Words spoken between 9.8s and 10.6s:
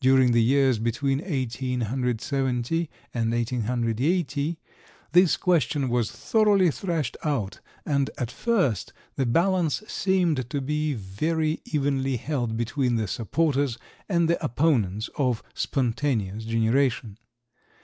seemed to